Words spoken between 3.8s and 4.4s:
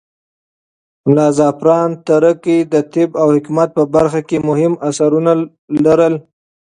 برخه کې